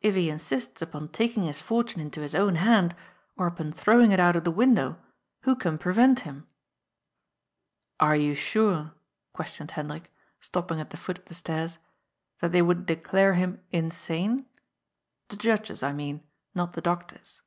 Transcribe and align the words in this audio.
If 0.00 0.14
he 0.14 0.30
insists 0.30 0.82
upon 0.82 1.08
taking 1.08 1.42
his 1.42 1.60
fortune 1.60 2.00
into 2.00 2.20
his 2.20 2.32
own 2.36 2.54
hand, 2.54 2.94
or 3.36 3.48
upon 3.48 3.72
throwing 3.72 4.12
it 4.12 4.20
out 4.20 4.36
of 4.36 4.46
window, 4.54 5.00
who 5.40 5.56
can 5.56 5.78
prevent 5.78 6.20
him?" 6.20 6.46
^'Are 8.00 8.14
you 8.22 8.36
sure," 8.36 8.92
questioned 9.32 9.72
Hendrik, 9.72 10.12
stopping 10.38 10.78
at 10.78 10.90
the 10.90 10.96
foot 10.96 11.18
of 11.18 11.24
the 11.24 11.34
stairs, 11.34 11.78
^Hhat 12.40 12.52
they 12.52 12.62
would 12.62 12.86
declare 12.86 13.34
him 13.34 13.62
insane? 13.72 14.46
The 15.26 15.36
judges, 15.36 15.82
I 15.82 15.92
mean, 15.92 16.22
not 16.54 16.74
the 16.74 16.80
doctors. 16.80 17.40